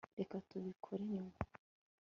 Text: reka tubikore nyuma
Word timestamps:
reka 0.19 0.35
tubikore 0.49 1.01
nyuma 1.13 1.37